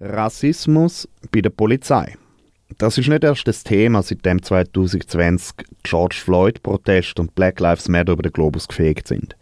Rassismus 0.00 1.08
bei 1.32 1.40
der 1.40 1.50
Polizei. 1.50 2.16
Das 2.78 2.98
ist 2.98 3.08
nicht 3.08 3.24
erst 3.24 3.48
das 3.48 3.64
Thema, 3.64 4.02
seitdem 4.02 4.42
2020 4.42 5.54
George 5.84 6.16
Floyd-Protest 6.22 7.18
und 7.18 7.34
Black 7.34 7.60
Lives 7.60 7.88
Matter 7.88 8.12
über 8.12 8.22
den 8.22 8.32
Globus 8.32 8.68
gefegt 8.68 9.08
sind. 9.08 9.36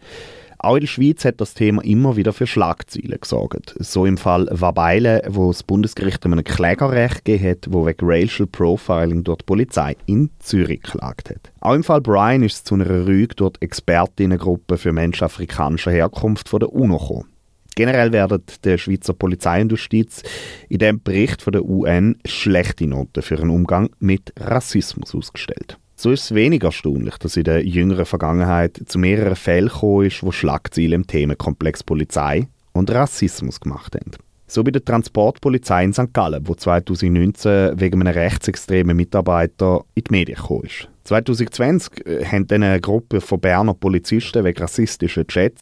Auch 0.59 0.75
in 0.75 0.81
der 0.81 0.87
Schweiz 0.87 1.25
hat 1.25 1.41
das 1.41 1.53
Thema 1.53 1.83
immer 1.83 2.15
wieder 2.15 2.31
für 2.31 2.47
Schlagzeilen 2.47 3.19
gesorgt. 3.19 3.75
So 3.79 4.05
im 4.05 4.17
Fall 4.17 4.47
Wabeile, 4.49 5.21
wo 5.27 5.51
das 5.51 5.63
Bundesgericht 5.63 6.25
einem 6.25 6.43
Klägerrecht 6.43 7.25
gegeben 7.25 7.49
hat, 7.49 7.67
wo 7.69 7.85
wegen 7.85 8.05
Racial 8.09 8.47
Profiling 8.47 9.25
durch 9.25 9.39
die 9.39 9.45
Polizei 9.45 9.97
in 10.05 10.29
Zürich 10.39 10.81
geklagt 10.81 11.29
hat. 11.29 11.51
Auch 11.59 11.73
im 11.73 11.83
Fall 11.83 11.99
Brian 11.99 12.43
ist 12.43 12.55
es 12.55 12.63
zu 12.63 12.75
einer 12.75 12.89
Rüge 12.89 13.35
durch 13.35 13.53
die 13.53 13.65
Expertinnengruppe 13.65 14.77
für 14.77 14.93
Menschen 14.93 15.25
afrikanischer 15.25 15.91
Herkunft 15.91 16.47
von 16.47 16.61
der 16.61 16.71
UNO 16.71 16.97
gekommen. 16.97 17.34
Generell 17.75 18.13
werden 18.13 18.41
der 18.63 18.77
Schweizer 18.77 19.13
Polizei 19.13 19.61
und 19.61 19.71
Justiz 19.71 20.23
in 20.69 20.79
dem 20.79 21.03
Bericht 21.03 21.41
von 21.41 21.51
der 21.51 21.65
UN 21.65 22.17
schlechte 22.25 22.87
Noten 22.87 23.21
für 23.21 23.37
einen 23.37 23.49
Umgang 23.49 23.89
mit 23.99 24.33
Rassismus 24.39 25.13
ausgestellt. 25.13 25.77
So 25.97 26.11
ist 26.11 26.23
es 26.23 26.35
weniger 26.35 26.67
erstaunlich, 26.67 27.17
dass 27.17 27.37
in 27.37 27.43
der 27.43 27.65
jüngeren 27.65 28.05
Vergangenheit 28.05 28.81
zu 28.85 28.99
mehreren 28.99 29.35
Fällen 29.35 29.69
gekommen 29.69 30.07
ist, 30.07 30.23
wo 30.23 30.31
Schlagzeilen 30.31 30.93
im 30.93 31.07
Themenkomplex 31.07 31.83
Polizei 31.83 32.47
und 32.73 32.91
Rassismus 32.91 33.59
gemacht 33.59 33.95
haben. 33.95 34.11
So 34.47 34.63
bei 34.63 34.71
der 34.71 34.83
Transportpolizei 34.85 35.85
in 35.85 35.93
St. 35.93 36.13
Gallen, 36.13 36.47
wo 36.47 36.53
2019 36.53 37.79
wegen 37.79 38.01
einem 38.01 38.13
rechtsextremen 38.13 38.95
Mitarbeiter 38.95 39.83
in 39.95 40.03
die 40.03 40.11
Medien 40.11 40.37
gekommen 40.37 40.65
ist. 40.65 40.87
2020 41.05 42.05
äh, 42.05 42.25
haben 42.25 42.47
eine 42.49 42.79
Gruppe 42.79 43.21
von 43.21 43.39
Berner 43.39 43.73
Polizisten 43.73 44.43
wegen 44.43 44.59
rassistischer 44.59 45.25
Chats 45.25 45.61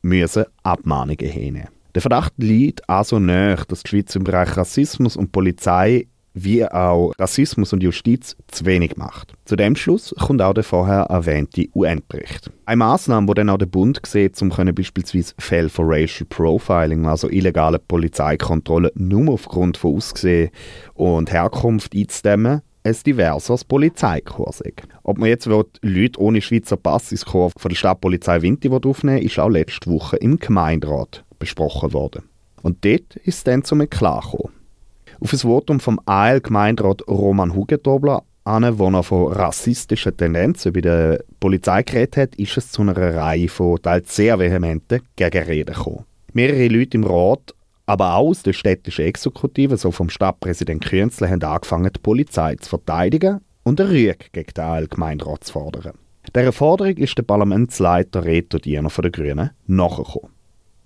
Abmahnungen 0.63 1.29
hinnehmen. 1.29 1.72
Der 1.95 2.01
Verdacht 2.01 2.33
liegt 2.37 2.89
also 2.89 3.19
näher, 3.19 3.63
dass 3.67 3.83
die 3.83 3.89
Schweiz 3.89 4.15
im 4.15 4.23
Bereich 4.23 4.57
Rassismus 4.57 5.15
und 5.15 5.31
Polizei 5.31 6.07
wie 6.33 6.65
auch 6.65 7.13
Rassismus 7.19 7.73
und 7.73 7.83
Justiz 7.83 8.35
zu 8.47 8.65
wenig 8.65 8.97
macht. 8.97 9.33
Zu 9.45 9.55
dem 9.55 9.75
Schluss 9.75 10.15
kommt 10.19 10.41
auch 10.41 10.55
der 10.55 10.63
vorher 10.63 11.03
erwähnte 11.03 11.67
UN-Bericht. 11.75 12.49
Eine 12.65 12.77
Maßnahme, 12.77 13.27
die 13.27 13.33
dann 13.35 13.49
auch 13.49 13.59
der 13.59 13.67
Bund 13.67 14.01
sieht, 14.03 14.41
um 14.41 14.49
beispielsweise 14.49 15.35
Fälle 15.37 15.69
von 15.69 15.85
Racial 15.87 16.25
Profiling, 16.27 17.05
also 17.05 17.29
illegale 17.29 17.77
Polizeikontrolle, 17.77 18.91
nur 18.95 19.33
aufgrund 19.33 19.77
von 19.77 19.95
Aussehen 19.95 20.49
und 20.95 21.31
Herkunft 21.31 21.95
einzudämmen, 21.95 22.61
ein 22.83 22.95
diverses 23.05 23.63
Polizeikorps 23.63 24.63
Ob 25.03 25.19
man 25.19 25.29
jetzt 25.29 25.45
Leute 25.45 26.19
ohne 26.19 26.41
Schweizer 26.41 26.75
Pass 26.75 27.11
ins 27.11 27.25
Korps 27.25 27.61
von 27.61 27.69
der 27.69 27.75
Stadtpolizei 27.75 28.41
Winti 28.41 28.69
aufnehmen 28.69 29.19
will, 29.19 29.25
ist 29.25 29.39
auch 29.39 29.49
letzte 29.49 29.89
Woche 29.89 30.17
im 30.17 30.39
Gemeinderat 30.39 31.23
besprochen 31.39 31.93
worden. 31.93 32.23
Und 32.61 32.85
dort 32.85 33.15
ist 33.17 33.37
es 33.37 33.43
dann 33.43 33.63
zum 33.63 33.81
Eklat 33.81 34.23
gekommen. 34.23 34.53
Auf 35.19 35.31
das 35.31 35.41
Votum 35.41 35.79
vom 35.79 35.99
AL-Gemeinderat 36.05 37.07
Roman 37.07 37.53
Hugendobler 37.53 38.23
an, 38.45 38.77
wo 38.77 38.89
er 38.89 39.03
von 39.03 39.31
rassistischen 39.31 40.17
Tendenzen 40.17 40.73
bei 40.73 40.81
der 40.81 41.23
Polizei 41.39 41.83
geredet 41.83 42.17
hat, 42.17 42.35
ist 42.35 42.57
es 42.57 42.71
zu 42.71 42.81
einer 42.81 42.97
Reihe 42.97 43.47
von 43.47 43.81
teils 43.81 44.15
sehr 44.15 44.37
vehementen 44.39 45.01
Gegenreden 45.15 45.75
gekommen. 45.75 46.05
Mehrere 46.33 46.67
Leute 46.67 46.97
im 46.97 47.05
Rat, 47.05 47.53
aber 47.85 48.15
auch 48.15 48.29
aus 48.29 48.43
der 48.43 48.53
städtischen 48.53 49.05
Exekutive, 49.05 49.77
so 49.77 49.91
vom 49.91 50.09
Stadtpräsident 50.09 50.83
Künzle, 50.83 51.29
haben 51.29 51.43
angefangen, 51.43 51.91
die 51.93 51.99
Polizei 51.99 52.55
zu 52.55 52.69
verteidigen 52.69 53.39
und 53.63 53.79
eine 53.79 53.89
Rüge 53.89 54.17
gegen 54.31 54.53
den 54.53 54.63
AL-Gemeinderat 54.63 55.43
zu 55.45 55.53
fordern. 55.53 55.93
Dieser 56.35 56.51
Forderung 56.51 56.97
ist 56.97 57.17
der 57.17 57.23
Parlamentsleiter 57.23 58.25
Reto 58.25 58.57
Diener 58.57 58.89
von 58.89 59.03
den 59.03 59.11
Grünen 59.11 59.51
nachgekommen. 59.67 60.32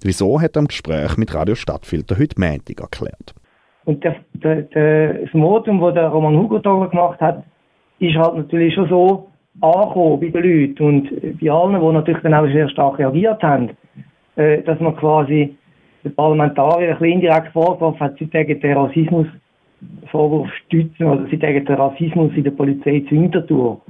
Wieso 0.03 0.39
hat 0.39 0.55
er 0.55 0.61
im 0.61 0.67
Gespräch 0.67 1.17
mit 1.17 1.33
Radio 1.33 1.55
Stadtfilter 1.55 2.17
heute 2.19 2.39
Montag 2.39 2.79
erklärt. 2.79 3.33
Und 3.85 4.03
der, 4.03 4.17
der, 4.33 4.63
der, 4.63 5.13
das 5.13 5.31
Votum, 5.31 5.79
das 5.79 5.93
der 5.93 6.09
Roman 6.09 6.37
Hugo 6.37 6.59
gemacht 6.59 7.19
hat, 7.19 7.43
ist 7.99 8.15
halt 8.15 8.35
natürlich 8.35 8.75
schon 8.75 8.89
so 8.89 9.29
angekommen 9.61 10.19
bei 10.19 10.41
den 10.41 10.43
Leuten 10.43 10.83
und 10.83 11.39
bei 11.39 11.49
allen, 11.49 11.79
die 11.79 11.93
natürlich 11.93 12.21
dann 12.21 12.33
auch 12.33 12.45
sehr 12.47 12.69
stark 12.69 12.99
reagiert 12.99 13.41
haben, 13.41 13.71
äh, 14.35 14.61
dass 14.61 14.79
man 14.79 14.95
quasi 14.97 15.57
den 16.03 16.15
Parlamentarier 16.15 16.89
ein 16.89 16.99
bisschen 16.99 17.13
indirekt 17.13 17.53
vorgeworfen 17.53 17.99
hat, 17.99 18.17
sie 18.19 18.27
tägen 18.27 18.59
den 18.59 18.77
Rassismusvorwurf 18.77 20.49
stützen 20.65 21.05
oder 21.05 21.25
sie 21.29 21.39
tägen 21.39 21.65
den 21.65 21.75
Rassismus 21.75 22.31
in 22.35 22.43
der 22.43 22.51
Polizei 22.51 23.03
zu 23.09 23.15
Hintertour. 23.15 23.81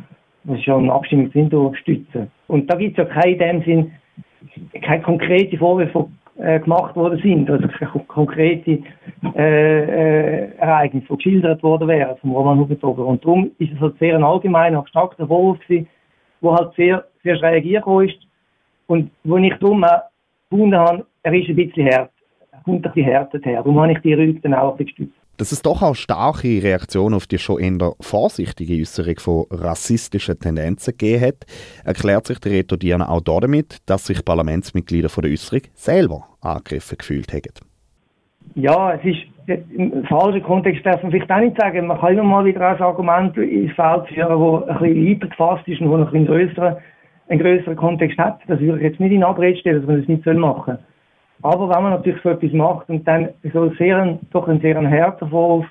Das 0.45 0.59
ist 0.59 0.65
ja 0.65 0.77
eine 0.77 0.93
Abstimmung 0.93 1.27
zu 1.31 1.39
Hintertour 1.39 1.75
stützen. 1.75 2.31
Und 2.47 2.71
da 2.71 2.75
gibt 2.75 2.97
es 2.97 3.05
ja 3.05 3.13
kein 3.13 3.33
in 3.33 3.39
dem 3.39 3.63
Sinn 3.63 3.91
keine 4.81 5.03
konkrete 5.03 5.57
Vorwürfe 5.57 6.07
äh, 6.37 6.59
gemacht 6.59 6.95
worden 6.95 7.19
sind, 7.21 7.49
also 7.49 7.67
konkrete 8.07 8.79
äh, 9.35 9.83
äh, 9.83 10.55
Ereignisse, 10.57 11.07
die 11.09 11.15
geschildert 11.15 11.63
worden 11.63 11.87
wären 11.87 12.17
vom 12.17 12.31
Roman 12.31 12.59
Hugentober. 12.59 13.05
Und 13.05 13.23
darum 13.23 13.51
ist 13.57 13.73
es 13.73 13.79
halt 13.79 13.97
sehr 13.99 14.15
ein 14.15 14.23
allgemeiner, 14.23 14.79
abstrakter 14.79 15.27
Vorwurf 15.27 15.59
gewesen, 15.61 15.87
wo 16.41 16.53
halt 16.53 16.73
sehr, 16.75 17.05
sehr 17.23 17.37
schräg 17.37 17.65
ist 17.65 18.19
und 18.87 19.11
wo 19.23 19.37
ich 19.37 19.53
darum 19.59 19.83
auch 19.83 20.01
gefunden 20.49 20.77
habe, 20.77 21.05
er 21.23 21.33
ist 21.33 21.49
ein 21.49 21.55
bisschen 21.55 21.87
hart, 21.87 22.11
er 22.51 22.59
kommt 22.63 22.85
ein 22.85 22.93
bisschen 22.93 23.11
härter 23.11 23.39
her. 23.39 23.63
Darum 23.63 23.79
habe 23.79 23.91
ich 23.93 23.99
die 23.99 24.13
Rüge 24.13 24.39
dann 24.41 24.53
auch 24.53 24.71
ein 24.71 24.77
bisschen 24.77 25.07
gestützt. 25.07 25.26
Dass 25.37 25.51
es 25.51 25.61
doch 25.61 25.83
auch 25.83 25.95
starke 25.95 26.63
Reaktionen 26.63 27.13
auf 27.13 27.27
die 27.27 27.37
schon 27.37 27.59
eher 27.59 27.93
vorsichtige 28.01 28.79
Äußerung 28.79 29.19
von 29.19 29.45
rassistischen 29.51 30.39
Tendenzen 30.39 30.97
gegeben 30.97 31.27
hat, 31.27 31.45
erklärt 31.85 32.25
sich 32.25 32.39
der 32.39 32.53
Reto 32.53 32.75
Diana 32.75 33.07
auch 33.07 33.21
damit, 33.21 33.77
dass 33.85 34.07
sich 34.07 34.25
Parlamentsmitglieder 34.25 35.09
von 35.09 35.21
der 35.21 35.31
Äußerung 35.31 35.61
selber 35.75 36.27
angegriffen 36.41 36.97
gefühlt 36.97 37.31
haben. 37.31 37.53
Ja, 38.55 38.93
es 38.93 39.05
ist 39.05 39.17
im 39.47 40.03
falschen 40.05 40.43
Kontext 40.43 40.85
darf 40.85 41.01
man 41.03 41.11
vielleicht 41.11 41.31
auch 41.31 41.39
nicht 41.39 41.57
sagen. 41.57 41.87
Man 41.87 41.99
kann 41.99 42.13
immer 42.13 42.23
mal 42.23 42.45
wieder 42.45 42.67
ein 42.69 42.81
Argument 42.81 43.37
ins 43.37 43.71
Feld 43.73 44.07
führen, 44.07 44.67
das 44.67 44.81
ein 44.81 44.93
bisschen 44.93 45.21
weiter 45.21 45.27
gefasst 45.27 45.67
ist 45.67 45.81
und 45.81 46.01
das 46.01 46.13
einen 46.13 46.25
größeren, 46.25 46.75
einen 47.29 47.39
größeren 47.39 47.75
Kontext 47.77 48.17
hat. 48.17 48.39
Das 48.47 48.59
würde 48.59 48.77
ich 48.77 48.83
jetzt 48.83 48.99
nicht 48.99 49.13
in 49.13 49.23
Abrede 49.23 49.57
stellen, 49.59 49.77
dass 49.81 49.87
man 49.87 49.99
das 49.99 50.07
nicht 50.07 50.25
machen 50.25 50.63
soll. 50.65 50.79
Aber 51.47 51.69
wenn 51.69 51.81
man 51.81 51.93
natürlich 51.93 52.21
so 52.23 52.29
etwas 52.29 52.51
macht 52.51 52.89
und 52.89 53.07
dann 53.07 53.29
so 53.53 53.69
sehr, 53.75 54.19
doch 54.31 54.49
einen 54.49 54.59
sehr 54.59 54.75
harten 54.75 55.29
Vorwurf 55.29 55.65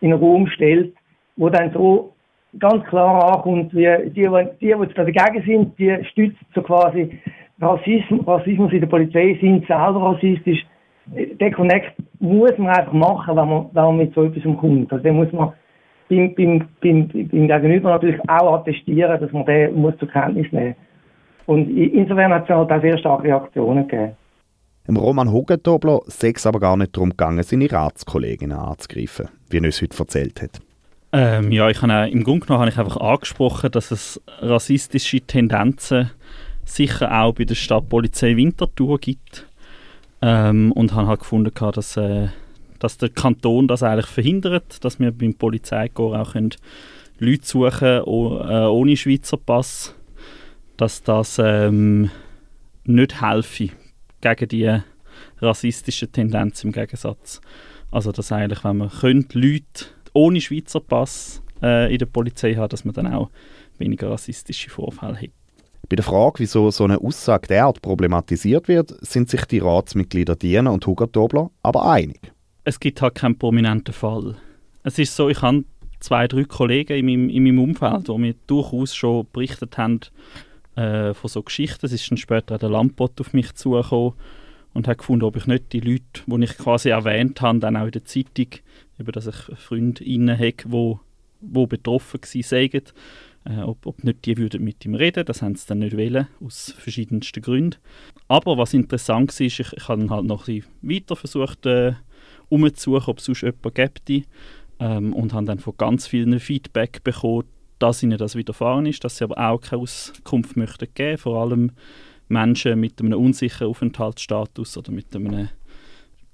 in 0.00 0.10
den 0.10 0.18
Raum 0.18 0.48
stellt, 0.48 0.92
wo 1.36 1.48
dann 1.48 1.72
so 1.72 2.12
ganz 2.58 2.84
klar 2.86 3.36
ankommt, 3.36 3.72
wie 3.72 3.86
die, 4.06 4.26
die, 4.26 4.74
die, 4.74 4.94
dagegen 4.94 5.44
sind, 5.46 5.78
die 5.78 6.04
stützen 6.06 6.44
so 6.52 6.62
quasi 6.62 7.16
Rassismus, 7.60 8.26
Rassismus 8.26 8.72
in 8.72 8.80
der 8.80 8.88
Polizei, 8.88 9.38
sind 9.40 9.64
selber 9.68 10.02
rassistisch. 10.02 10.66
Den 11.06 11.52
Connect 11.52 11.92
muss 12.18 12.58
man 12.58 12.70
einfach 12.70 12.92
machen, 12.92 13.36
wenn 13.36 13.48
man, 13.48 13.66
wenn 13.72 13.84
man 13.84 13.96
mit 13.98 14.14
so 14.14 14.24
etwas 14.24 14.44
umkommt. 14.44 14.92
Also 14.92 15.04
den 15.04 15.14
muss 15.14 15.30
man 15.30 15.52
beim, 16.08 16.34
beim, 16.34 16.68
beim, 16.80 17.06
beim 17.06 17.46
Gegenüber 17.46 17.90
natürlich 17.90 18.20
auch 18.28 18.54
attestieren, 18.54 19.20
dass 19.20 19.30
man 19.30 19.44
den 19.44 19.80
muss 19.80 19.96
zur 19.98 20.08
Kenntnis 20.08 20.50
nehmen 20.50 20.74
muss. 21.46 21.56
Und 21.56 21.68
insofern 21.70 22.34
hat 22.34 22.50
es 22.50 22.56
halt 22.56 22.72
auch 22.72 22.82
sehr 22.82 22.98
starke 22.98 23.28
Reaktionen 23.28 23.86
gegeben. 23.86 24.16
Im 24.86 24.96
Roman 24.96 25.30
Hugentobler 25.30 26.00
sei 26.06 26.32
es 26.34 26.46
aber 26.46 26.60
gar 26.60 26.76
nicht 26.76 26.96
darum 26.96 27.10
gegangen, 27.10 27.42
seine 27.42 27.70
Ratskolleginnen 27.70 28.56
anzugreifen, 28.56 29.28
wie 29.48 29.58
er 29.58 29.64
uns 29.64 29.80
heute 29.80 29.98
erzählt 29.98 30.42
hat. 30.42 30.60
Ähm, 31.12 31.50
ja, 31.50 31.68
ich 31.68 31.82
habe 31.82 32.08
im 32.10 32.24
Grunde 32.24 32.46
genommen 32.46 32.60
habe 32.60 32.70
ich 32.70 32.78
einfach 32.78 32.96
angesprochen, 32.96 33.70
dass 33.70 33.90
es 33.90 34.20
rassistische 34.40 35.20
Tendenzen 35.20 36.10
sicher 36.64 37.20
auch 37.20 37.34
bei 37.34 37.44
der 37.44 37.56
Stadtpolizei 37.56 38.36
Winterthur 38.36 38.98
gibt. 38.98 39.46
Ähm, 40.22 40.72
und 40.72 40.94
habe 40.94 41.08
halt 41.08 41.20
gefunden, 41.20 41.52
dass, 41.72 41.96
äh, 41.96 42.28
dass 42.78 42.98
der 42.98 43.08
Kanton 43.08 43.68
das 43.68 43.82
eigentlich 43.82 44.06
verhindert, 44.06 44.84
dass 44.84 45.00
wir 45.00 45.12
beim 45.12 45.34
Polizeikorps 45.34 46.16
auch 46.16 46.32
können 46.32 46.50
Leute 47.18 47.46
suchen 47.46 48.00
oh, 48.02 48.38
äh, 48.38 48.66
ohne 48.66 48.96
Schweizer 48.96 49.36
Pass, 49.36 49.94
dass 50.76 51.02
das 51.02 51.38
ähm, 51.42 52.10
nicht 52.84 53.20
helfe 53.20 53.70
gegen 54.20 54.48
die 54.48 54.80
rassistischen 55.40 56.12
Tendenzen 56.12 56.68
im 56.68 56.72
Gegensatz. 56.72 57.40
Also 57.90 58.12
dass 58.12 58.32
eigentlich, 58.32 58.64
wenn 58.64 58.78
man 58.78 58.90
könnte, 58.90 59.38
Leute 59.38 59.86
ohne 60.12 60.40
Schweizer 60.40 60.80
Pass 60.80 61.42
äh, 61.62 61.92
in 61.92 61.98
der 61.98 62.06
Polizei 62.06 62.54
haben, 62.54 62.68
dass 62.68 62.84
man 62.84 62.94
dann 62.94 63.12
auch 63.12 63.30
weniger 63.78 64.10
rassistische 64.10 64.70
Vorfälle 64.70 65.20
hat. 65.20 65.30
Bei 65.88 65.96
der 65.96 66.04
Frage, 66.04 66.38
wieso 66.38 66.70
so 66.70 66.84
eine 66.84 67.00
Aussage 67.00 67.48
derart 67.48 67.82
problematisiert 67.82 68.68
wird, 68.68 68.94
sind 69.04 69.28
sich 69.28 69.44
die 69.46 69.58
Ratsmitglieder 69.58 70.36
Diener 70.36 70.72
und 70.72 70.86
Hugo 70.86 71.06
Dobler 71.06 71.50
aber 71.62 71.90
einig. 71.90 72.32
Es 72.62 72.78
gibt 72.78 73.02
halt 73.02 73.16
keinen 73.16 73.36
prominenten 73.36 73.94
Fall. 73.94 74.36
Es 74.84 74.98
ist 74.98 75.16
so, 75.16 75.28
ich 75.28 75.42
habe 75.42 75.64
zwei, 75.98 76.28
drei 76.28 76.44
Kollegen 76.44 76.96
in 76.96 77.06
meinem, 77.06 77.28
in 77.28 77.42
meinem 77.42 77.58
Umfeld, 77.58 78.08
die 78.08 78.18
mir 78.18 78.34
durchaus 78.46 78.94
schon 78.94 79.26
berichtet 79.32 79.78
haben 79.78 80.00
äh, 80.80 81.14
von 81.14 81.28
so 81.28 81.42
Geschichten. 81.42 81.86
Es 81.86 81.92
ist 81.92 82.10
dann 82.10 82.18
später 82.18 82.58
der 82.58 82.70
Lampot 82.70 83.20
auf 83.20 83.32
mich 83.32 83.54
zugekommen 83.54 84.14
und 84.72 84.88
hat 84.88 84.98
gefunden, 84.98 85.24
ob 85.24 85.36
ich 85.36 85.46
nicht 85.46 85.72
die 85.72 85.80
Leute, 85.80 86.22
die 86.26 86.44
ich 86.44 86.56
quasi 86.56 86.90
erwähnt 86.90 87.40
habe, 87.40 87.58
dann 87.58 87.76
auch 87.76 87.86
in 87.86 87.90
der 87.92 88.04
Zeitung, 88.04 88.48
über 88.98 89.12
dass 89.12 89.26
ich 89.26 89.58
Freundinnen 89.58 90.38
habe, 90.38 90.52
die 90.52 90.98
wo 91.42 91.66
betroffen 91.66 92.20
waren, 92.22 92.82
äh, 93.44 93.62
ob, 93.62 93.86
ob 93.86 94.04
nicht 94.04 94.24
die 94.26 94.36
würden 94.36 94.62
mit 94.62 94.84
ihm 94.84 94.94
reden. 94.94 95.24
Das 95.24 95.42
haben 95.42 95.54
sie 95.54 95.66
dann 95.66 95.78
nicht 95.80 95.96
wollen, 95.96 96.28
aus 96.44 96.74
verschiedensten 96.78 97.42
Gründen. 97.42 97.78
Aber 98.28 98.58
was 98.58 98.74
interessant 98.74 99.38
war, 99.38 99.46
ich, 99.46 99.60
ich 99.60 99.88
habe 99.88 100.08
halt 100.10 100.26
noch 100.26 100.48
ein 100.48 100.64
weiter 100.82 101.16
versucht, 101.16 101.66
äh, 101.66 101.94
umzusuchen, 102.48 103.08
ob 103.08 103.18
es 103.18 103.24
sonst 103.24 103.42
jemanden 103.42 103.74
gibt. 103.74 104.10
Ähm, 104.78 105.12
und 105.12 105.32
haben 105.32 105.46
dann 105.46 105.58
von 105.58 105.76
ganz 105.76 106.06
vielen 106.06 106.38
Feedback 106.40 107.02
bekommen, 107.04 107.44
dass 107.80 108.02
ihnen 108.02 108.18
das 108.18 108.36
widerfahren 108.36 108.86
ist, 108.86 109.02
dass 109.02 109.16
sie 109.16 109.24
aber 109.24 109.38
auch 109.38 109.60
keine 109.60 109.82
Auskunft 109.82 110.56
möchten 110.56 110.86
geben, 110.94 111.18
vor 111.18 111.40
allem 111.42 111.72
Menschen 112.28 112.78
mit 112.78 113.00
einem 113.00 113.18
unsicheren 113.18 113.68
Aufenthaltsstatus 113.68 114.76
oder 114.76 114.92
mit 114.92 115.14
einem 115.16 115.48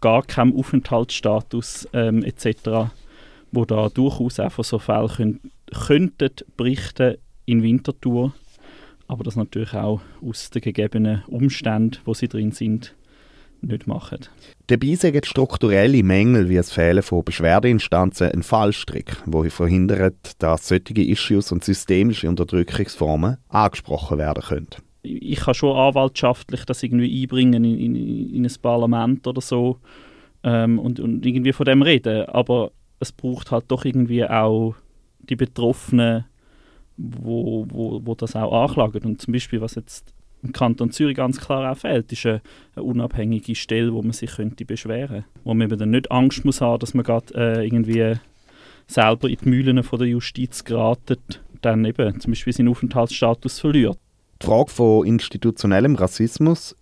gar 0.01 0.23
keinem 0.23 0.55
Aufenthaltsstatus 0.55 1.89
ähm, 1.95 2.23
etc., 2.23 2.91
wo 3.53 3.65
da 3.65 3.89
durchaus 3.89 4.39
auch 4.41 4.53
von 4.53 4.65
so 4.65 4.79
Fällen 4.79 5.09
können, 5.09 5.41
könnten 5.73 6.31
berichten 6.57 7.17
in 7.47 7.63
Winterthur, 7.63 8.35
aber 9.09 9.25
das 9.25 9.37
natürlich 9.37 9.73
auch 9.73 10.01
aus 10.21 10.51
den 10.51 10.63
gegebenen 10.63 11.23
Umständen, 11.29 11.99
wo 12.05 12.13
sie 12.13 12.29
drin 12.29 12.53
sind, 12.53 12.95
nicht 13.63 13.87
machen. 13.87 14.19
Dabei 14.67 14.95
sagen 14.95 15.21
strukturelle 15.25 16.03
Mängel 16.03 16.49
wie 16.49 16.57
das 16.57 16.73
Fehlen 16.73 17.03
von 17.03 17.25
Beschwerdeinstanzen 17.25 18.31
ein 18.33 18.43
Fallstrick, 18.43 19.17
wo 19.27 19.45
verhindert, 19.45 20.33
dass 20.43 20.69
solche 20.69 21.01
Issues 21.01 21.53
und 21.53 21.65
systemische 21.65 22.29
Unterdrückungsformen 22.29 23.39
angesprochen 23.49 24.19
werden 24.19 24.43
können. 24.43 24.69
Ich 25.03 25.39
kann 25.39 25.55
schon 25.55 25.77
anwaltschaftlich 25.77 26.65
das 26.65 26.83
irgendwie 26.83 27.23
einbringen 27.23 27.65
in, 27.65 27.97
in, 27.97 28.35
in 28.35 28.45
ein 28.45 28.55
Parlament 28.61 29.27
oder 29.27 29.41
so 29.41 29.79
ähm, 30.43 30.79
und, 30.79 30.99
und 30.99 31.25
irgendwie 31.25 31.53
von 31.53 31.67
dem 31.67 31.83
reden, 31.83 32.27
aber 32.27 32.73
es 32.99 33.13
braucht 33.13 33.51
halt 33.51 33.67
doch 33.69 33.85
irgendwie 33.85 34.25
auch 34.25 34.75
die 35.21 35.37
Betroffenen, 35.37 36.25
wo, 36.97 37.67
wo, 37.69 38.01
wo 38.05 38.15
das 38.15 38.37
auch 38.37 38.65
anklagen. 38.65 39.05
Und 39.05 39.21
zum 39.21 39.33
Beispiel, 39.33 39.61
was 39.61 39.75
jetzt 39.75 40.15
im 40.47 40.53
Kanton 40.53 40.91
Zürich 40.91 41.17
ganz 41.17 41.41
klar 41.41 41.71
auch 41.71 41.77
fehlt, 41.77 42.11
ist 42.13 42.27
eine, 42.27 42.41
eine 42.75 42.85
unabhängige 42.85 43.55
Stelle, 43.55 43.93
wo 43.93 44.03
man 44.03 44.13
sich 44.13 44.37
könnte 44.37 44.65
beschweren 44.65 45.09
könnte. 45.09 45.29
Wo 45.45 45.55
man 45.55 45.69
dann 45.69 45.91
nicht 45.91 46.11
Angst 46.11 46.45
muss 46.45 46.61
haben, 46.61 46.79
dass 46.79 46.95
man 46.95 47.05
gerade 47.05 47.35
äh, 47.35 47.67
irgendwie 47.67 48.15
selber 48.87 49.29
in 49.29 49.37
die 49.43 49.49
Mühlen 49.49 49.83
von 49.83 49.99
der 49.99 50.09
Justiz 50.09 50.65
geratet, 50.65 51.43
dann 51.61 51.85
eben 51.85 52.21
zum 52.21 52.33
Beispiel 52.33 52.53
seinen 52.53 52.69
Aufenthaltsstatus 52.69 53.59
verliert. 53.59 53.99
Die 54.43 54.47
Frage 54.47 54.71
von 54.71 55.07
institutionellem 55.07 55.97
Rassismus 55.97 56.77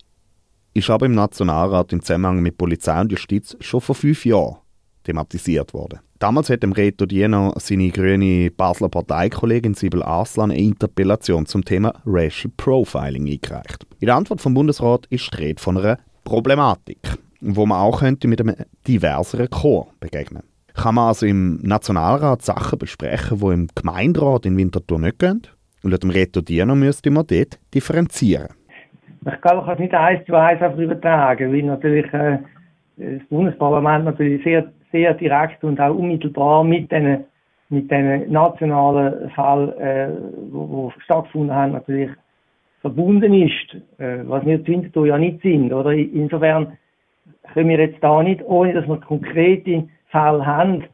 ist 0.74 0.90
aber 0.90 1.06
im 1.06 1.14
Nationalrat 1.14 1.92
im 1.92 2.02
Zusammenhang 2.02 2.40
mit 2.40 2.58
Polizei 2.58 3.00
und 3.00 3.12
Justiz 3.12 3.56
schon 3.60 3.80
vor 3.80 3.94
fünf 3.94 4.26
Jahren 4.26 4.56
thematisiert 5.04 5.72
worden. 5.72 6.00
Damals 6.18 6.48
hat 6.48 6.62
dem 6.62 6.72
Reto 6.72 7.06
Diener 7.06 7.52
seine 7.56 7.90
grüne 7.90 8.50
Basler 8.50 8.88
Parteikollegin 8.88 9.74
Sibel 9.74 10.02
Arslan 10.02 10.50
eine 10.50 10.60
Interpellation 10.60 11.44
zum 11.46 11.64
Thema 11.64 11.92
Racial 12.06 12.52
Profiling 12.56 13.28
eingereicht. 13.28 13.86
In 14.00 14.06
der 14.06 14.16
Antwort 14.16 14.40
vom 14.40 14.54
Bundesrat 14.54 15.06
ist 15.10 15.32
die 15.32 15.36
Rede 15.36 15.60
von 15.60 15.76
einer 15.76 15.98
Problematik, 16.24 16.98
wo 17.40 17.66
man 17.66 17.78
auch 17.78 18.00
könnte 18.00 18.26
mit 18.26 18.40
einem 18.40 18.56
diverseren 18.88 19.50
Chor 19.50 19.88
begegnen 20.00 20.42
Kann 20.72 20.94
man 20.94 21.08
also 21.08 21.26
im 21.26 21.56
Nationalrat 21.62 22.42
Sachen 22.42 22.78
besprechen, 22.78 23.38
die 23.38 23.52
im 23.52 23.68
Gemeinderat 23.74 24.46
in 24.46 24.56
Winterthur 24.56 24.98
nicht 24.98 25.18
gehen? 25.18 25.42
Und 25.82 25.90
laut 25.90 26.02
dem 26.02 26.10
Reto 26.10 26.40
Diener 26.40 26.74
müsste 26.74 27.10
man 27.10 27.26
dort 27.26 27.58
differenzieren. 27.74 28.48
Ich 29.26 29.40
glaube, 29.42 29.60
ich 29.60 29.66
kann 29.66 29.74
es 29.74 29.78
nicht 29.80 29.94
eins 29.94 30.24
zu 30.26 30.34
eins 30.34 30.78
übertragen, 30.78 31.52
weil 31.52 31.62
natürlich 31.62 32.12
äh, 32.12 32.38
das 32.96 33.28
Bundesparlament 33.28 34.04
natürlich 34.04 34.42
sehr 34.44 34.72
sehr 34.94 35.12
direkt 35.14 35.64
und 35.64 35.80
auch 35.80 35.94
unmittelbar 35.94 36.62
mit 36.62 36.92
den, 36.92 37.24
mit 37.68 37.90
den 37.90 38.30
nationalen 38.30 39.28
Fällen, 39.30 39.76
äh, 39.78 40.08
wo, 40.52 40.68
wo 40.68 40.92
stattgefunden 41.00 41.52
haben, 41.54 41.72
natürlich 41.72 42.10
verbunden 42.80 43.34
ist, 43.34 43.74
äh, 43.98 44.18
was 44.24 44.46
wir 44.46 44.64
Winterthur 44.64 45.06
ja 45.06 45.18
nicht 45.18 45.42
sind. 45.42 45.72
Oder? 45.72 45.92
Insofern 45.92 46.78
können 47.52 47.70
wir 47.70 47.80
jetzt 47.80 48.02
da 48.02 48.22
nicht, 48.22 48.40
ohne 48.44 48.72
dass 48.72 48.86
wir 48.86 48.98
konkrete 48.98 49.88
Fälle 50.10 50.46
haben, 50.46 50.84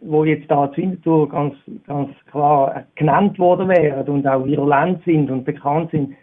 wo 0.00 0.24
jetzt 0.24 0.50
da 0.50 0.74
Winterthur 0.74 1.28
ganz, 1.28 1.54
ganz 1.86 2.08
klar 2.30 2.84
genannt 2.94 3.38
worden 3.38 3.68
wären 3.68 4.08
und 4.08 4.26
auch 4.26 4.46
virulent 4.46 5.04
sind 5.04 5.30
und 5.30 5.44
bekannt 5.44 5.90
sind, 5.90 6.14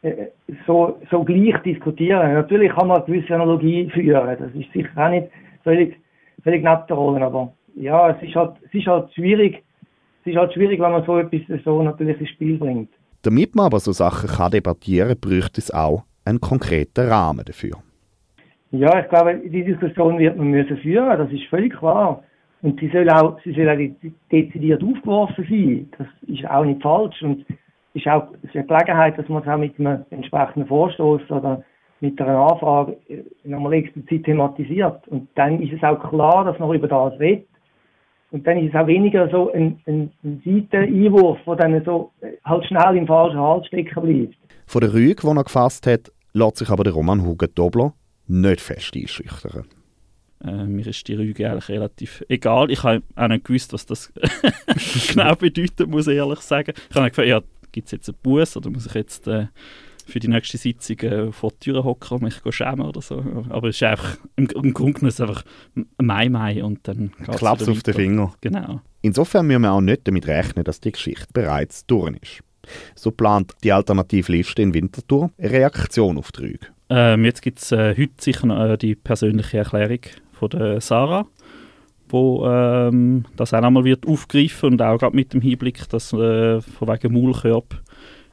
äh, 0.00 0.28
so, 0.66 0.98
so 1.10 1.22
gleich 1.24 1.58
diskutieren. 1.58 2.32
Natürlich 2.32 2.72
kann 2.72 2.88
man 2.88 3.02
eine 3.02 3.06
gewisse 3.06 3.34
Analogie 3.34 3.90
führen. 3.90 4.36
Das 4.38 4.54
ist 4.54 4.72
sicher 4.72 4.88
auch 4.96 5.10
nicht 5.10 5.28
völlig 5.62 5.98
völlig 6.46 6.62
nette 6.62 6.94
Rollen, 6.94 7.22
aber 7.22 7.52
ja, 7.74 8.10
es 8.10 8.22
ist 8.22 8.36
halt, 8.36 8.52
es 8.64 8.72
ist 8.72 8.86
halt 8.86 9.12
schwierig, 9.14 9.64
es 10.20 10.32
ist 10.32 10.38
halt 10.38 10.52
schwierig, 10.54 10.80
wenn 10.80 10.92
man 10.92 11.04
so 11.04 11.18
etwas 11.18 11.40
so 11.64 11.82
natürlich 11.82 12.20
ins 12.20 12.30
Spiel 12.30 12.56
bringt. 12.56 12.90
Damit 13.22 13.56
man 13.56 13.66
aber 13.66 13.80
so 13.80 13.90
Sachen 13.90 14.28
kann 14.28 14.52
debattieren, 14.52 15.18
bräuchte 15.20 15.60
es 15.60 15.72
auch 15.72 16.04
einen 16.24 16.40
konkreten 16.40 17.08
Rahmen 17.08 17.44
dafür. 17.44 17.78
Ja, 18.70 19.00
ich 19.00 19.08
glaube, 19.08 19.36
die 19.44 19.64
Diskussion 19.64 20.18
wird 20.18 20.36
man 20.36 20.48
müssen 20.48 20.76
führen, 20.78 21.18
das 21.18 21.30
ist 21.32 21.46
völlig 21.46 21.76
klar. 21.76 22.22
Und 22.62 22.78
sie 22.80 22.90
soll 22.90 23.08
auch, 23.10 23.38
sie 23.44 23.52
soll 23.52 23.68
auch 23.68 24.10
dezidiert 24.30 24.82
aufgeworfen 24.82 25.46
sein. 25.48 25.88
Das 25.98 26.06
ist 26.28 26.48
auch 26.48 26.64
nicht 26.64 26.82
falsch 26.82 27.22
und 27.22 27.44
ist 27.94 28.06
auch 28.06 28.28
eine 28.54 28.64
Gelegenheit, 28.64 29.18
dass 29.18 29.28
man 29.28 29.42
es 29.42 29.48
auch 29.48 29.58
mit 29.58 29.78
einem 29.78 30.04
entsprechenden 30.10 30.66
Vorstoß 30.66 31.30
oder 31.30 31.64
mit 32.10 32.20
einer 32.20 32.50
Anfrage 32.50 32.96
äh, 33.08 33.22
nochmal 33.44 33.74
explizit 33.74 34.24
thematisiert. 34.24 35.06
Und 35.08 35.28
dann 35.34 35.60
ist 35.62 35.72
es 35.72 35.82
auch 35.82 36.08
klar, 36.08 36.44
dass 36.44 36.58
man 36.58 36.74
über 36.74 36.88
das 36.88 37.18
redet. 37.18 37.46
Und 38.30 38.46
dann 38.46 38.58
ist 38.58 38.74
es 38.74 38.80
auch 38.80 38.86
weniger 38.86 39.28
so 39.30 39.52
ein, 39.52 39.80
ein, 39.86 40.10
ein 40.24 40.42
Seiteneinwurf, 40.44 41.38
der 41.46 41.56
dann 41.56 41.84
so 41.84 42.12
äh, 42.20 42.32
halt 42.44 42.64
schnell 42.66 42.96
im 42.96 43.06
falschen 43.06 43.38
Halt 43.38 43.66
stecken 43.66 44.02
bleibt. 44.02 44.36
Von 44.66 44.80
der 44.80 44.92
Rüge, 44.92 45.22
die 45.22 45.26
er 45.26 45.44
gefasst 45.44 45.86
hat, 45.86 46.12
lässt 46.32 46.56
sich 46.58 46.70
aber 46.70 46.84
der 46.84 46.92
Roman 46.92 47.24
Hugo 47.24 47.46
Dobler 47.46 47.94
nicht 48.26 48.60
fest 48.60 48.94
einschüchtern. 48.96 49.64
Äh, 50.44 50.64
mir 50.64 50.86
ist 50.86 51.06
die 51.08 51.14
Rüge 51.14 51.50
eigentlich 51.50 51.68
relativ 51.68 52.24
egal. 52.28 52.70
Ich 52.70 52.82
habe 52.82 53.02
auch 53.14 53.28
nicht 53.28 53.44
gewusst, 53.44 53.72
was 53.72 53.86
das 53.86 54.12
genau 55.08 55.34
bedeutet, 55.34 55.88
muss 55.88 56.08
ich 56.08 56.16
ehrlich 56.16 56.40
sagen. 56.40 56.74
Ich 56.90 56.96
habe 56.96 57.08
gefragt, 57.08 57.28
ja, 57.28 57.40
gibt 57.72 57.86
es 57.86 57.92
jetzt 57.92 58.08
einen 58.08 58.18
Bus 58.22 58.56
oder 58.56 58.70
muss 58.70 58.86
ich 58.86 58.94
jetzt 58.94 59.26
äh, 59.28 59.46
für 60.06 60.20
die 60.20 60.28
nächste 60.28 60.56
Sitzung 60.56 60.98
äh, 61.00 61.32
vor 61.32 61.50
die 61.50 61.70
Tür 61.70 61.84
hocken 61.84 62.18
und 62.18 62.22
mich 62.22 62.54
schämen 62.54 62.86
oder 62.86 63.02
so. 63.02 63.22
Aber 63.50 63.68
es 63.68 63.76
ist 63.76 63.82
einfach, 63.82 64.16
im, 64.36 64.46
im 64.46 64.72
Grunde 64.72 65.00
genommen 65.00 65.14
einfach 65.20 65.44
Mai 65.98 66.28
Mai 66.28 66.64
und 66.64 66.86
dann 66.88 67.10
Klaps 67.36 67.68
auf 67.68 67.82
den 67.82 67.94
Finger. 67.94 68.32
Genau. 68.40 68.80
Insofern 69.02 69.46
müssen 69.46 69.62
wir 69.62 69.72
auch 69.72 69.80
nicht 69.80 70.06
damit 70.06 70.26
rechnen, 70.26 70.64
dass 70.64 70.80
die 70.80 70.92
Geschichte 70.92 71.26
bereits 71.32 71.84
durch 71.86 72.16
ist. 72.22 72.42
So 72.94 73.10
plant 73.10 73.52
die 73.62 73.72
Alternativliste 73.72 74.62
in 74.62 74.74
Winterthur 74.74 75.30
eine 75.38 75.50
Reaktion 75.50 76.18
auf 76.18 76.32
die 76.32 76.42
Rüge. 76.42 76.66
Ähm, 76.88 77.24
jetzt 77.24 77.42
gibt 77.42 77.58
es 77.58 77.72
äh, 77.72 77.94
heute 77.96 78.12
sicher 78.18 78.46
noch, 78.46 78.64
äh, 78.64 78.76
die 78.76 78.94
persönliche 78.94 79.58
Erklärung 79.58 80.00
von 80.32 80.50
der 80.50 80.80
Sarah, 80.80 81.26
wo 82.08 82.46
ähm, 82.46 83.24
das 83.36 83.52
auch 83.52 83.62
einmal 83.62 83.84
wird 83.84 84.06
aufgreifen 84.06 84.72
und 84.72 84.82
auch 84.82 84.98
gerade 84.98 85.16
mit 85.16 85.32
dem 85.32 85.40
Hinblick, 85.40 85.88
dass 85.88 86.12
äh, 86.12 86.60
von 86.60 86.88
wegen 86.88 87.12
Maulkorb 87.12 87.82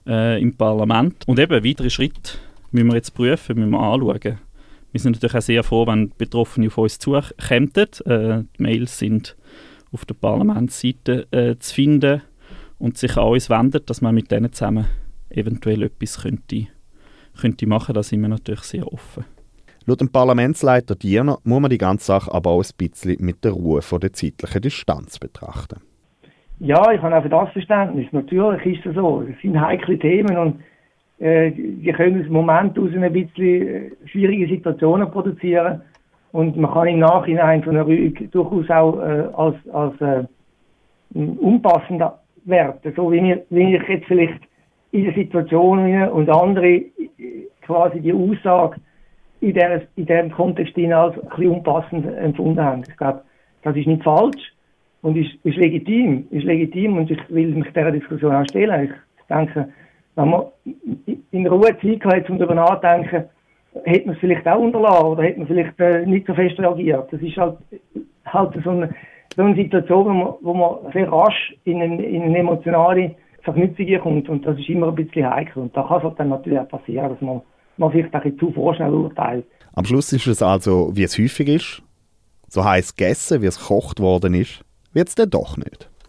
äh, 0.08 0.42
im 0.42 0.56
Parlament. 0.56 1.28
Und 1.28 1.40
eben, 1.40 1.64
weitere 1.64 1.90
Schritte 1.90 2.34
müssen 2.72 2.88
wir 2.88 2.96
jetzt 2.96 3.14
prüfen, 3.14 3.58
müssen 3.58 3.72
wir 3.72 3.80
anschauen. 3.80 4.40
Wir 4.92 5.00
sind 5.00 5.14
natürlich 5.14 5.36
auch 5.36 5.42
sehr 5.42 5.64
froh, 5.64 5.88
wenn 5.88 6.12
Betroffene 6.18 6.68
auf 6.68 6.78
uns 6.78 7.00
zukommen. 7.00 7.32
Äh, 7.50 7.70
die 8.06 8.48
Mails 8.58 9.00
sind 9.00 9.36
auf 9.92 10.06
der 10.06 10.16
Parlamentsseite 10.16 11.28
äh, 11.32 11.58
zu 11.58 11.74
finden 11.74 12.22
und 12.80 12.98
sich 12.98 13.18
an 13.18 13.30
uns 13.30 13.50
wenden, 13.50 13.82
dass 13.86 14.02
man 14.02 14.16
mit 14.16 14.32
denen 14.32 14.52
zusammen 14.52 14.86
eventuell 15.30 15.84
etwas 15.84 16.22
könnte, 16.22 16.68
könnte 17.40 17.68
machen. 17.68 17.96
Da 17.96 18.04
sind 18.04 18.22
wir 18.22 18.30
natürlich 18.30 18.62
sehr 18.62 18.92
offen. 18.92 19.26
Laut 19.86 20.00
dem 20.00 20.10
Parlamentsleiter 20.10 20.96
Diener 20.96 21.40
muss 21.44 21.62
man 21.62 21.70
die 21.70 21.78
ganze 21.78 22.06
Sache 22.06 22.32
aber 22.32 22.52
auch 22.52 22.64
ein 22.64 22.70
bisschen 22.78 23.18
mit 23.20 23.44
der 23.44 23.52
Ruhe 23.52 23.82
von 23.82 24.00
der 24.00 24.14
zeitlichen 24.14 24.62
Distanz 24.62 25.20
betrachten. 25.20 25.82
Ja, 26.64 26.94
ich 26.94 27.02
habe 27.02 27.18
auch 27.18 27.22
für 27.22 27.28
das 27.28 27.50
Verständnis. 27.50 28.08
Natürlich 28.14 28.78
ist 28.78 28.86
es 28.86 28.96
so. 28.96 29.22
Es 29.30 29.38
sind 29.42 29.60
heikle 29.60 30.00
Themen 30.00 30.38
und 30.38 30.62
äh, 31.20 31.52
die 31.52 31.92
können 31.92 32.26
im 32.26 32.32
Moment 32.32 32.80
aus 32.80 32.90
ein 32.96 33.12
bisschen 33.12 33.68
äh, 33.68 33.92
schwierige 34.06 34.48
Situationen 34.48 35.12
produzieren. 35.12 35.82
Und 36.32 36.56
man 36.56 36.72
kann 36.72 36.88
im 36.88 37.00
Nachhinein 37.00 37.64
von 37.64 37.76
einer 37.76 37.86
Rüge 37.86 38.30
durchaus 38.30 38.70
auch 38.70 38.98
äh, 38.98 39.26
als, 39.34 39.56
als 39.74 40.00
äh, 40.00 40.24
unpassend 41.14 42.02
werten. 42.46 42.94
So 42.96 43.12
wie, 43.12 43.22
wir, 43.22 43.44
wie 43.50 43.76
ich 43.76 43.90
jetzt 43.90 44.06
vielleicht 44.06 44.40
in 44.94 45.04
der 45.04 45.14
Situation 45.16 46.08
und 46.12 46.30
andere 46.30 46.76
äh, 46.76 46.94
quasi 47.64 48.00
die 48.00 48.14
Aussage 48.14 48.80
in, 49.42 49.54
der, 49.54 49.82
in 49.98 50.06
diesem 50.06 50.32
Kontext 50.32 50.78
als 50.78 51.16
ein 51.16 51.28
bisschen 51.28 51.52
unpassend 51.52 52.06
empfunden 52.06 52.64
haben. 52.64 52.84
Ich 52.88 52.96
glaube, 52.96 53.22
das 53.64 53.76
ist 53.76 53.86
nicht 53.86 54.04
falsch 54.04 54.53
und 55.04 55.18
ist, 55.18 55.32
ist 55.44 55.58
legitim, 55.58 56.26
ist 56.32 56.46
legitim 56.46 56.98
und 56.98 57.12
ich 57.12 57.20
will 57.30 57.54
mich 57.54 57.68
dieser 57.68 57.92
Diskussion 57.92 58.34
auch 58.34 58.46
stellen. 58.46 58.94
Ich 59.18 59.26
denke, 59.30 59.70
wenn 60.16 60.30
man 60.30 60.46
in 61.32 61.48
Ruhe 61.48 61.78
Zeit 61.82 62.00
gehabt 62.00 62.30
um 62.30 62.40
darüber 62.40 62.56
nachzudenken, 62.56 63.26
hätte 63.84 64.06
man 64.06 64.16
es 64.16 64.20
vielleicht 64.22 64.48
auch 64.48 64.60
unterlassen 64.60 65.06
oder 65.06 65.24
hätte 65.24 65.40
man 65.40 65.48
vielleicht 65.48 65.80
äh, 65.80 66.06
nicht 66.06 66.26
so 66.26 66.34
fest 66.34 66.58
reagiert. 66.60 67.12
Das 67.12 67.22
ist 67.22 67.36
halt, 67.38 67.58
halt 68.26 68.64
so, 68.64 68.70
eine, 68.70 68.96
so 69.36 69.44
eine 69.44 69.56
Situation, 69.56 70.06
wo 70.06 70.14
man, 70.14 70.34
wo 70.42 70.54
man 70.54 70.92
sehr 70.94 71.12
rasch 71.12 71.54
in, 71.66 71.82
ein, 71.82 72.00
in 72.00 72.24
eine 72.24 72.38
emotionale 72.38 73.16
Verknüpfung 73.42 74.00
kommt 74.00 74.30
und 74.30 74.46
das 74.46 74.58
ist 74.58 74.70
immer 74.70 74.88
ein 74.88 74.96
bisschen 74.96 75.30
heikel. 75.30 75.64
Und 75.64 75.76
da 75.76 75.84
kann 75.84 75.98
es 75.98 76.04
halt 76.04 76.20
dann 76.20 76.30
natürlich 76.30 76.60
auch 76.60 76.70
passieren, 76.70 77.10
dass 77.10 77.20
man, 77.20 77.42
man 77.76 77.92
vielleicht 77.92 78.14
ein 78.14 78.22
bisschen 78.22 78.40
zu 78.40 78.52
vorschnell 78.52 78.94
urteilt. 78.94 79.46
Am 79.74 79.84
Schluss 79.84 80.14
ist 80.14 80.28
es 80.28 80.42
also, 80.42 80.92
wie 80.96 81.04
es 81.04 81.18
häufig 81.18 81.50
ist, 81.50 81.84
So 82.48 82.64
heiß 82.64 82.96
gegessen, 82.96 83.42
wie 83.42 83.48
es 83.48 83.60
gekocht 83.60 84.00
worden 84.00 84.36
ist, 84.36 84.64
wird 84.94 85.10
es 85.10 85.16
dann 85.16 85.30
doch 85.30 85.58
nicht. 85.58 85.90